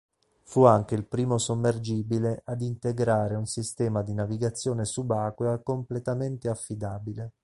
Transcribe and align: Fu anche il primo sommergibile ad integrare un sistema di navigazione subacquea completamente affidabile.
Fu 0.41 0.63
anche 0.63 0.95
il 0.95 1.05
primo 1.05 1.37
sommergibile 1.37 2.41
ad 2.45 2.63
integrare 2.63 3.35
un 3.35 3.45
sistema 3.45 4.01
di 4.01 4.15
navigazione 4.15 4.83
subacquea 4.83 5.59
completamente 5.59 6.49
affidabile. 6.49 7.33